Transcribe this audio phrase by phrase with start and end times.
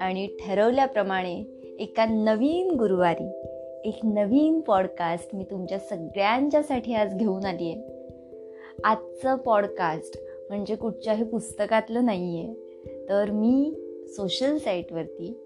[0.00, 1.44] आणि ठरवल्याप्रमाणे
[1.78, 3.28] एका नवीन गुरुवारी
[3.84, 7.82] एक नवीन पॉडकास्ट मी तुमच्या सगळ्यांच्यासाठी आज घेऊन आली आहे.
[8.84, 12.54] आजचं पॉडकास्ट म्हणजे कुठच्याही पुस्तकातलं नाही आहे
[13.08, 13.74] तर मी
[14.08, 15.36] सोशल साईटवरती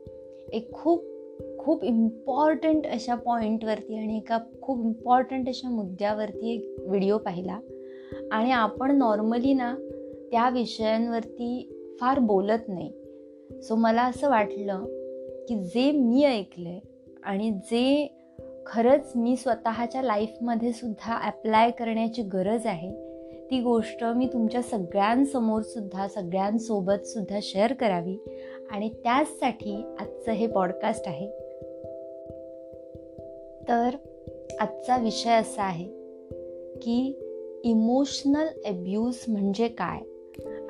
[0.53, 1.05] एक खूप
[1.69, 7.59] खूप इम्पॉर्टंट अशा पॉईंटवरती आणि एका खूप इम्पॉर्टंट अशा मुद्द्यावरती एक व्हिडिओ पाहिला.
[8.33, 9.75] आणि आपण नॉर्मली ना
[10.31, 12.93] त्या विषयांवरती फार बोलत नाही.
[13.63, 14.85] सो मला असं वाटलं
[15.49, 16.81] की जे मी ऐकलं आहे
[17.23, 18.17] आणि जे
[18.67, 22.91] खरंच मी स्वतःच्या लाईफमध्ये सुद्धा ॲप्लाय करण्याची गरज आहे
[23.51, 28.17] ती गोष्ट मी तुमच्या सगळ्यांसमोर सुद्धा सगळ्यांसोबत सुद्धा शेअर करावी.
[28.71, 31.48] आणि त्याचसाठी आजचं हे पॉडकास्ट आहे.
[33.69, 33.97] तर
[34.61, 35.85] आजचा विषय असा आहे
[36.77, 37.19] की
[37.65, 40.01] इमोशनल अब्यूज म्हणजे काय?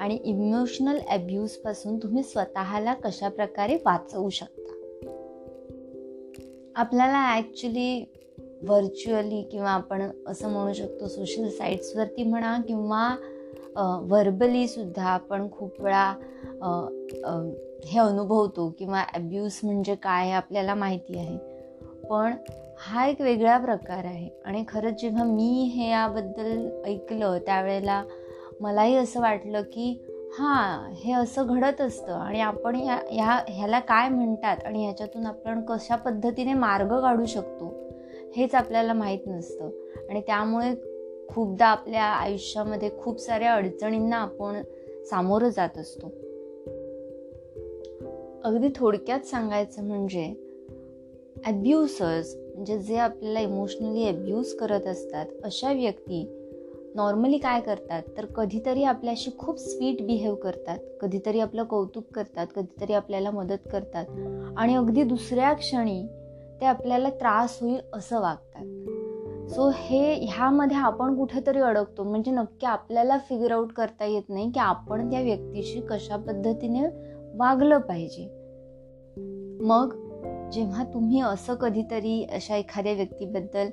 [0.00, 4.72] आणि इमोशनल अब्यूजपासून तुम्ही स्वतःला कशा प्रकारे वाचवू शकता?
[6.76, 8.04] आपल्याला ॲक्च्युली
[8.62, 13.16] व्हर्च्युअली किंवा आपण असं म्हणू शकतो सोशल साईट्सवरती म्हणा किंवा
[14.02, 16.14] व्हर्बलीसुद्धा आपण खूप वेळा
[17.84, 21.36] हे अनुभवतो किंवा ॲब्यूज म्हणजे काय हे आपल्याला माहिती आहे.
[22.10, 22.34] पण
[22.80, 24.28] हा एक वेगळा प्रकार आहे.
[24.44, 28.04] आणि खरंच जेव्हा मी हे याबद्दल ऐकलं त्यावेळेला
[28.60, 30.06] मलाही असं वाटलं की
[30.38, 32.12] हां हे असं घडत असतं.
[32.12, 37.74] आणि आपण ह्या ह्या ह्याला काय म्हणतात आणि ह्याच्यातून आपण कशा पद्धतीने मार्ग काढू शकतो
[38.36, 39.70] हेच आपल्याला माहीत नसतं.
[40.10, 40.74] आणि त्यामुळे
[41.28, 44.62] खूपदा आपल्या आयुष्यामध्ये खूप साऱ्या अडचणींना आपण
[45.10, 46.06] सामोरं जात असतो.
[48.44, 50.34] अगदी थोडक्यात सांगायचं म्हणजे
[51.46, 56.44] ॲब्युसर्स म्हणजे जे आपल्याला इमोशनली अब्यूज करत असतात अशा व्यक्ती
[56.94, 58.02] नॉर्मली काय करतात?
[58.16, 60.78] तर कधीतरी आपल्याशी खूप स्वीट बिहेव करतात.
[61.00, 62.46] कधीतरी आपलं कौतुक करतात.
[62.56, 64.04] कधीतरी आपल्याला मदत करतात.
[64.56, 66.06] आणि अगदी दुसऱ्या क्षणी
[66.60, 68.64] ते आपल्याला त्रास होईल असं वागतात.
[69.50, 72.04] सो हे ह्यामध्ये आपण कुठेतरी अडकतो.
[72.04, 76.86] म्हणजे नक्की आपल्याला फिगर आउट करता येत नाही की आपण त्या व्यक्तीशी कशा पद्धतीने
[77.38, 78.38] वागलं पाहिजे.
[79.60, 80.07] मग
[80.52, 83.68] जेव्हा तुम्ही असं कधीतरी अशा एखाद्या व्यक्तीबद्दल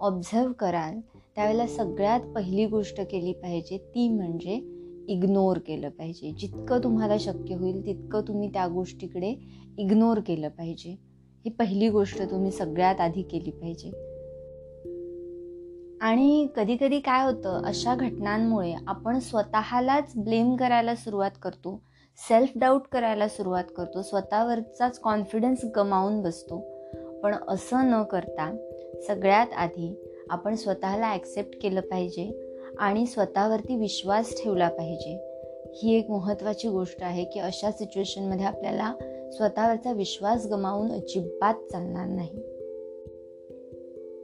[0.00, 1.00] ऑब्झर्व कराल
[1.34, 4.54] त्यावेळेला सगळ्यात पहिली गोष्ट केली पाहिजे ती म्हणजे
[5.08, 6.32] इग्नोर केलं पाहिजे.
[6.32, 9.34] जितकं तुम्हाला शक्य होईल तितकं तुम्ही त्या गोष्टीकडे
[9.78, 10.90] इग्नोर केलं पाहिजे.
[11.44, 13.90] ही पहिली गोष्ट तुम्ही सगळ्यात आधी केली पाहिजे.
[16.00, 21.85] आणि कधीकधी काय होतं अशा घटनांमुळे आपण स्वतःलाच ब्लेम करायला सुरुवात करतो.
[22.18, 24.02] सेल्फ डाऊट करायला सुरुवात करतो.
[24.02, 26.76] स्वतःवरचाच कॉन्फिडन्स गमावून बसतो.
[27.22, 28.56] पण असं न करता
[29.06, 29.94] सगळ्यात आधी
[30.30, 35.32] आपण स्वतःला ॲक्सेप्ट केलं पाहिजे आणि स्वतःवरती विश्वास ठेवला पाहिजे.
[35.74, 38.94] ही एक महत्त्वाची गोष्ट आहे की अशा सिच्युएशनमध्ये आपल्याला
[39.32, 42.38] स्वतःवरचा विश्वास गमावून अजिबात चालणार नाही.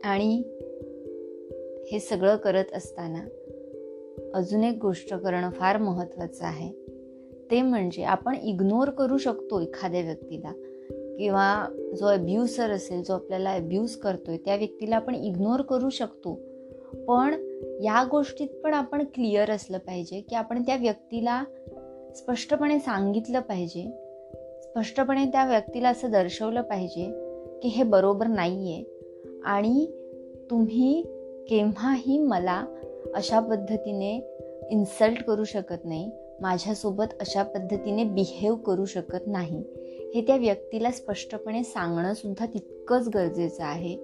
[0.04, 0.42] आणि
[1.92, 3.20] हे सगळं करत असताना
[4.34, 6.82] अजून एक गोष्ट करणं फार महत्त्वाचं आहे.
[7.52, 10.52] ते म्हणजे आपण इग्नोर करू शकतो एखाद्या व्यक्तीला.
[11.18, 11.66] किंवा
[11.98, 16.40] जो अब्युसर असेल जो आपल्याला अब्यूज करतोय त्या व्यक्तीला आपण इग्नोर करू शकतो.
[17.06, 17.34] पण
[17.82, 21.44] या गोष्टीत पण आपण क्लिअर असलं पाहिजे की आपण त्या व्यक्तीला
[22.16, 23.90] स्पष्टपणे सांगितलं पाहिजे.
[24.62, 27.04] स्पष्टपणे त्या व्यक्तीला असं दर्शवलं पाहिजे
[27.62, 28.84] की हे बरोबर नाही आहे
[29.44, 29.86] आणि
[30.50, 31.02] तुम्ही
[31.48, 32.64] केव्हाही मला
[33.14, 34.38] अशा पद्धतीने
[34.70, 36.10] इन्सल्ट करू शकत नाही.
[36.42, 39.62] माझ्यासोबत अशा पद्धतीने बिहेव करू शकत नाही.
[40.14, 43.96] हे त्या व्यक्तीला स्पष्टपणे सांगणंसुद्धा तितकंच गरजेचं आहे.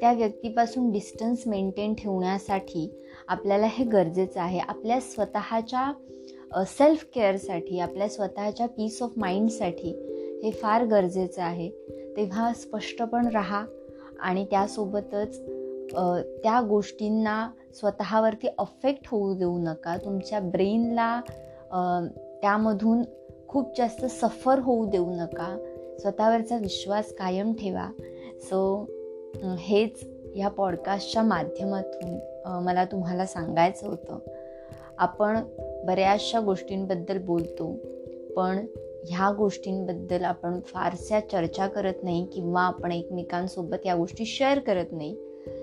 [0.00, 2.88] त्या व्यक्तीपासून डिस्टन्स मेंटेन ठेवण्यासाठी
[3.28, 4.58] आपल्याला हे गरजेचं आहे.
[4.58, 9.90] आपल्या स्वतःच्या सेल्फ केअरसाठी आपल्या स्वतःच्या पीस ऑफ माइंडसाठी
[10.44, 11.68] हे फार गरजेचं आहे.
[12.16, 13.64] तेव्हा स्पष्टपण राहा
[14.20, 15.40] आणि त्यासोबतच
[16.42, 19.96] त्या गोष्टींना स्वतःवरती अफेक्ट होऊ देऊ नका.
[20.04, 21.20] तुमच्या ब्रेनला
[21.70, 23.02] त्यामधून
[23.48, 25.56] खूप जास्त सफर होऊ देऊ नका.
[25.98, 27.88] स्वतःवरचा विश्वास कायम ठेवा.
[28.42, 28.86] सो
[29.58, 32.18] हेच ह्या पॉडकास्टच्या माध्यमातून
[32.64, 34.18] मला तुम्हाला सांगायचं होतं.
[34.98, 35.38] आपण
[35.86, 37.72] बऱ्याचशा गोष्टींबद्दल बोलतो
[38.36, 38.66] पण
[39.06, 45.16] ह्या गोष्टींबद्दल आपण फारशा चर्चा करत नाही किंवा आपण एकमेकांसोबत या गोष्टी शेअर करत नाही.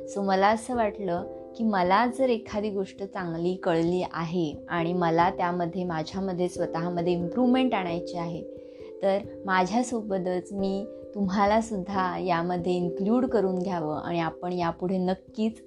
[0.07, 1.23] सो मला असं वाटलं
[1.57, 8.17] की मला जर एखादी गोष्ट चांगली कळली आहे आणि मला त्यामध्ये माझ्यामध्ये स्वतःमध्ये इम्प्रूव्हमेंट आणायची
[8.17, 8.43] आहे
[9.03, 15.63] तर माझ्यासोबतच मी तुम्हालासुद्धा यामध्ये इन्क्ल्यूड करून घ्यावं आणि आपण यापुढे नक्कीच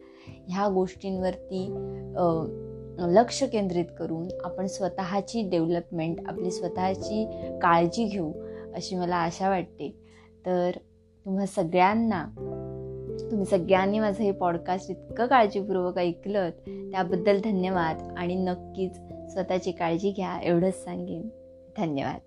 [0.48, 1.74] ह्या गोष्टींवरती
[2.98, 7.26] लक्ष केंद्रित करून आपण स्वतःची डेव्हलपमेंट आपली स्वतःची
[7.62, 8.32] काळजी घेऊ
[8.74, 9.94] अशी मला आशा वाटते.
[10.46, 10.70] तर
[11.24, 12.26] तुम्हा सगळ्यांना
[13.20, 18.14] तुम्ही सगळ्यांनी माझं हे पॉडकास्ट इतकं काळजीपूर्वक ऐकलं त्याबद्दल धन्यवाद.
[18.16, 18.96] आणि नक्कीच
[19.32, 21.28] स्वतःची काळजी घ्या एवढंच सांगेन.
[21.76, 22.20] धन्यवाद.